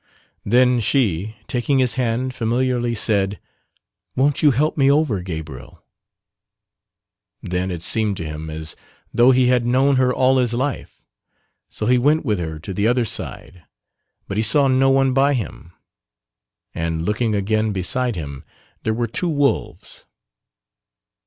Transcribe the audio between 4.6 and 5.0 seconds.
me